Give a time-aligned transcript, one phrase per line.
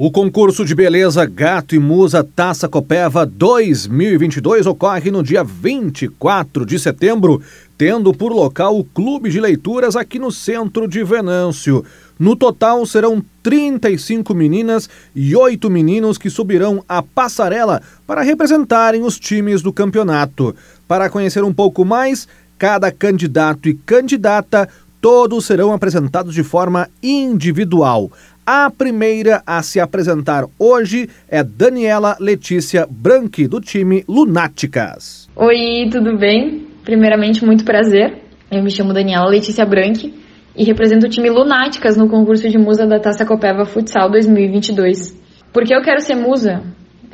[0.00, 6.78] O concurso de beleza Gato e Musa Taça Copeva 2022 ocorre no dia 24 de
[6.78, 7.42] setembro,
[7.76, 11.84] tendo por local o Clube de Leituras aqui no centro de Venâncio.
[12.16, 19.18] No total serão 35 meninas e 8 meninos que subirão a passarela para representarem os
[19.18, 20.54] times do campeonato.
[20.86, 24.68] Para conhecer um pouco mais, cada candidato e candidata
[25.00, 28.10] todos serão apresentados de forma individual.
[28.50, 35.28] A primeira a se apresentar hoje é Daniela Letícia Branchi, do time Lunáticas.
[35.36, 36.66] Oi, tudo bem?
[36.82, 38.22] Primeiramente, muito prazer.
[38.50, 40.14] Eu me chamo Daniela Letícia Branchi
[40.56, 45.14] e represento o time Lunáticas no concurso de musa da Taça Copeva Futsal 2022.
[45.52, 46.62] Por que eu quero ser musa?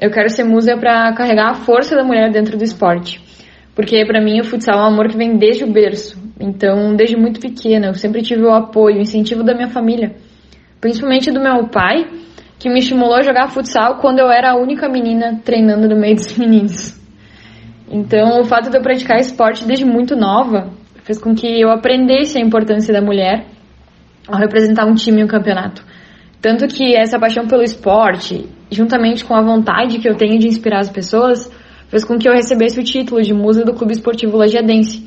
[0.01, 3.21] Eu quero ser musa para carregar a força da mulher dentro do esporte.
[3.75, 6.17] Porque para mim o futsal é um amor que vem desde o berço.
[6.39, 10.15] Então, desde muito pequena, eu sempre tive o apoio, o incentivo da minha família
[10.85, 12.07] principalmente do meu pai,
[12.59, 16.15] que me estimulou a jogar futsal quando eu era a única menina treinando no meio
[16.15, 17.01] dos meninos.
[17.91, 20.69] Então, o fato de eu praticar esporte desde muito nova
[21.03, 23.47] fez com que eu aprendesse a importância da mulher
[24.29, 25.83] ao representar um time em um campeonato.
[26.39, 30.81] Tanto que essa paixão pelo esporte, juntamente com a vontade que eu tenho de inspirar
[30.81, 31.51] as pessoas,
[31.89, 35.03] fez com que eu recebesse o título de musa do Clube Esportivo Lagiadense,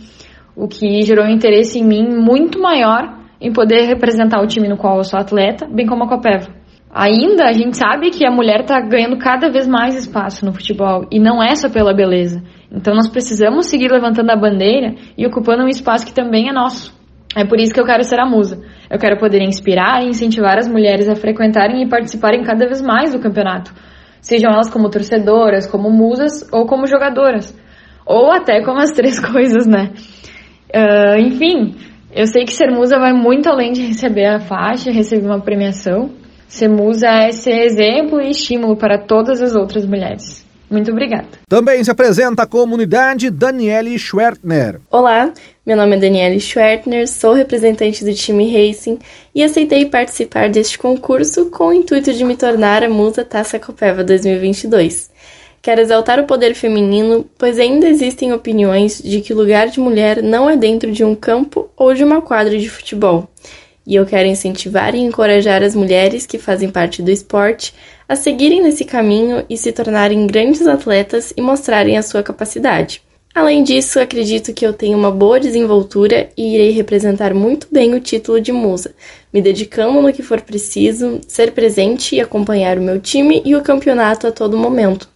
[0.55, 4.77] o que gerou um interesse em mim muito maior em poder representar o time no
[4.77, 6.49] qual eu sou atleta, bem como a Copeva.
[6.89, 11.05] Ainda a gente sabe que a mulher está ganhando cada vez mais espaço no futebol
[11.11, 12.41] e não é só pela beleza.
[12.71, 16.95] Então nós precisamos seguir levantando a bandeira e ocupando um espaço que também é nosso.
[17.35, 18.63] É por isso que eu quero ser a musa.
[18.89, 23.13] Eu quero poder inspirar e incentivar as mulheres a frequentarem e participarem cada vez mais
[23.13, 23.73] do campeonato,
[24.21, 27.55] sejam elas como torcedoras, como musas ou como jogadoras,
[28.05, 29.91] ou até como as três coisas, né?
[30.73, 31.75] Uh, enfim,
[32.11, 36.09] eu sei que ser musa vai muito além de receber a faixa, receber uma premiação.
[36.47, 40.45] Ser musa é ser exemplo e estímulo para todas as outras mulheres.
[40.69, 41.27] Muito obrigada.
[41.47, 44.81] Também se apresenta a comunidade Daniele Schwertner.
[44.91, 45.31] Olá,
[45.65, 48.99] meu nome é Daniele Schwertner, sou representante do time Racing
[49.33, 54.03] e aceitei participar deste concurso com o intuito de me tornar a musa Taça Copeva
[54.03, 55.09] 2022.
[55.61, 60.21] Quero exaltar o poder feminino, pois ainda existem opiniões de que o lugar de mulher
[60.23, 63.27] não é dentro de um campo ou de uma quadra de futebol.
[63.85, 67.73] E eu quero incentivar e encorajar as mulheres que fazem parte do esporte
[68.07, 73.01] a seguirem nesse caminho e se tornarem grandes atletas e mostrarem a sua capacidade.
[73.33, 77.99] Além disso, acredito que eu tenho uma boa desenvoltura e irei representar muito bem o
[77.99, 78.95] título de musa,
[79.31, 83.61] me dedicando no que for preciso, ser presente e acompanhar o meu time e o
[83.61, 85.07] campeonato a todo momento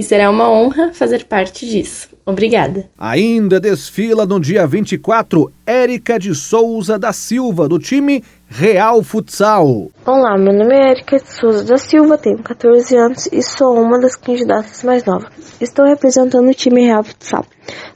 [0.00, 2.08] e será uma honra fazer parte disso.
[2.24, 2.88] Obrigada.
[2.98, 9.92] Ainda desfila no dia 24 Érica de Souza da Silva, do time Real Futsal.
[10.04, 14.00] Olá, meu nome é Érica de Souza da Silva, tenho 14 anos e sou uma
[14.00, 15.30] das candidatas mais novas.
[15.60, 17.46] Estou representando o time Real Futsal,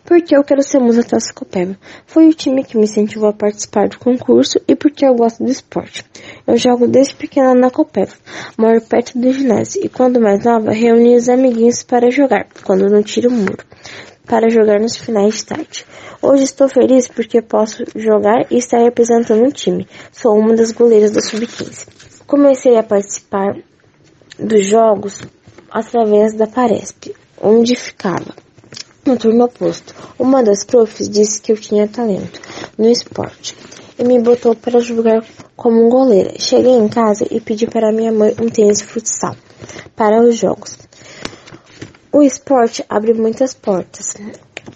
[0.04, 1.76] porque eu quero ser musa Taça Copeva.
[2.06, 5.50] Foi o time que me incentivou a participar do concurso e porque eu gosto do
[5.50, 6.04] esporte.
[6.46, 8.14] Eu jogo desde pequena na Copeva,
[8.56, 13.02] moro perto do ginásio e quando mais nova reuni os amiguinhos para jogar, quando não
[13.02, 13.64] tiro o muro,
[14.24, 15.84] para jogar nos finais de tarde.
[16.26, 19.86] Hoje estou feliz porque posso jogar e estar representando um time.
[20.10, 21.86] Sou uma das goleiras da Sub-15.
[22.26, 23.56] Comecei a participar
[24.38, 25.22] dos jogos
[25.70, 28.34] através da Paresp, onde ficava
[29.06, 29.94] no turno oposto.
[30.18, 32.40] Uma das profs disse que eu tinha talento
[32.76, 33.56] no esporte
[33.98, 35.24] e me botou para jogar
[35.56, 36.34] como goleira.
[36.38, 39.34] Cheguei em casa e pedi para minha mãe um tênis futsal
[39.96, 40.76] para os jogos.
[42.12, 44.14] O esporte abre muitas portas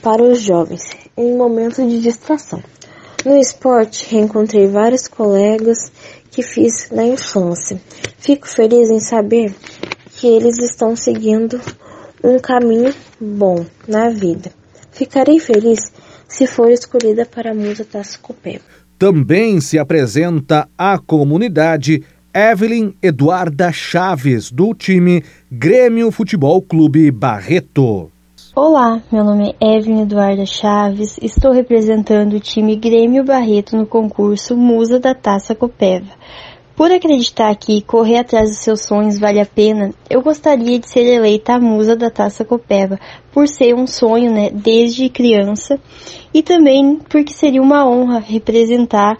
[0.00, 0.82] para os jovens
[1.14, 2.62] em momentos de distração.
[3.24, 5.90] No esporte, reencontrei vários colegas
[6.30, 7.80] que fiz na infância.
[8.18, 9.54] Fico feliz em saber
[10.14, 11.60] que eles estão seguindo
[12.22, 14.50] um caminho bom na vida.
[14.92, 15.92] Ficarei feliz
[16.28, 18.60] se for escolhida para a Musa Taça Copé.
[18.98, 22.04] Também se apresenta a comunidade
[22.34, 28.10] Evelyn Eduarda Chaves, do time Grêmio Futebol Clube Barreto.
[28.60, 34.56] Olá, meu nome é Evelyn Eduarda Chaves, estou representando o time Grêmio Barreto no concurso
[34.56, 36.10] Musa da Taça Copeva.
[36.74, 41.06] Por acreditar que correr atrás dos seus sonhos vale a pena, eu gostaria de ser
[41.06, 42.98] eleita a musa da Taça Copeva,
[43.30, 45.78] por ser um sonho, né, desde criança,
[46.34, 49.16] e também porque seria uma honra representar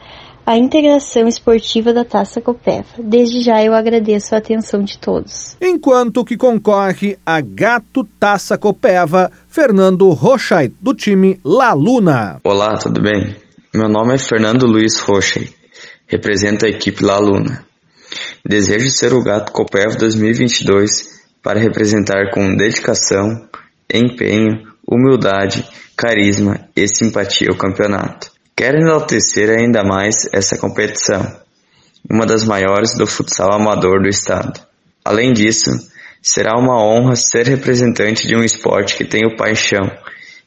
[0.49, 2.87] a integração esportiva da Taça Copeva.
[2.99, 5.57] Desde já eu agradeço a atenção de todos.
[5.61, 12.41] Enquanto que concorre a Gato Taça Copeva, Fernando Rochai, do time La Luna.
[12.45, 13.37] Olá, tudo bem?
[13.75, 15.59] Meu nome é Fernando Luiz Rochai
[16.09, 17.65] representa a equipe La Luna.
[18.45, 23.47] Desejo ser o Gato Copeva 2022 para representar com dedicação,
[23.93, 28.38] empenho, humildade, carisma e simpatia o campeonato.
[28.59, 31.25] Quero enaltecer ainda mais essa competição,
[32.11, 34.61] uma das maiores do futsal amador do estado.
[35.05, 35.71] Além disso,
[36.21, 39.89] será uma honra ser representante de um esporte que tenho paixão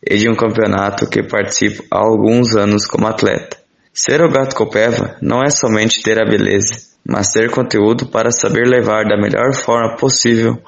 [0.06, 3.56] e de um campeonato que participo há alguns anos como atleta.
[3.94, 8.68] Ser o Gato Copeva não é somente ter a beleza, mas ter conteúdo para saber
[8.68, 10.62] levar da melhor forma possível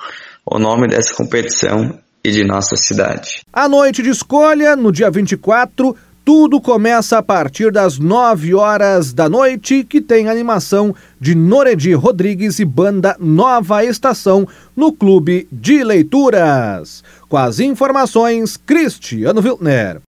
[0.45, 3.41] o nome dessa competição e de nossa cidade.
[3.51, 5.93] A noite de escolha, no dia 24,
[6.25, 12.59] tudo começa a partir das 9 horas da noite, que tem animação de Noredi Rodrigues
[12.59, 17.03] e banda Nova Estação no Clube de Leituras.
[17.27, 20.01] Com as informações, Cristiano Wiltner.